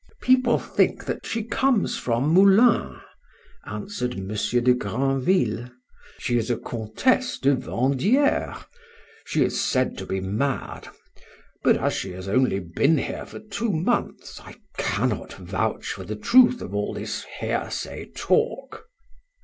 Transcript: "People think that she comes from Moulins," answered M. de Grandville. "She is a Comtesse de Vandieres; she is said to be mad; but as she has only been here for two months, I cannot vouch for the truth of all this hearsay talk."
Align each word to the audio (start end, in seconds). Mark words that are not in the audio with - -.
"People 0.19 0.57
think 0.57 1.05
that 1.05 1.27
she 1.27 1.43
comes 1.43 1.95
from 1.95 2.33
Moulins," 2.33 2.99
answered 3.67 4.13
M. 4.15 4.29
de 4.35 4.73
Grandville. 4.73 5.69
"She 6.17 6.39
is 6.39 6.49
a 6.49 6.57
Comtesse 6.57 7.37
de 7.37 7.53
Vandieres; 7.55 8.65
she 9.25 9.43
is 9.43 9.61
said 9.63 9.99
to 9.99 10.07
be 10.07 10.19
mad; 10.19 10.87
but 11.63 11.77
as 11.77 11.93
she 11.93 12.13
has 12.13 12.27
only 12.27 12.59
been 12.59 12.97
here 12.97 13.27
for 13.27 13.39
two 13.41 13.71
months, 13.71 14.41
I 14.43 14.55
cannot 14.75 15.33
vouch 15.33 15.85
for 15.89 16.03
the 16.03 16.15
truth 16.15 16.63
of 16.63 16.73
all 16.73 16.95
this 16.95 17.23
hearsay 17.39 18.09
talk." 18.15 18.87